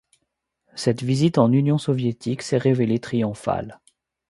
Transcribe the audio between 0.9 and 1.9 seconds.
visite en Union